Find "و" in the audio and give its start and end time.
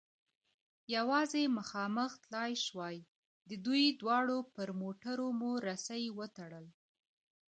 6.17-6.19